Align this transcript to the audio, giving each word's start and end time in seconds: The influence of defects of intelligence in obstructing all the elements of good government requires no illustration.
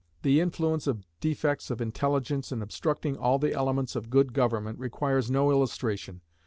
The 0.23 0.39
influence 0.41 0.87
of 0.87 1.05
defects 1.19 1.69
of 1.69 1.79
intelligence 1.79 2.51
in 2.51 2.63
obstructing 2.63 3.17
all 3.17 3.37
the 3.37 3.53
elements 3.53 3.95
of 3.95 4.09
good 4.09 4.33
government 4.33 4.79
requires 4.79 5.29
no 5.29 5.51
illustration. 5.51 6.21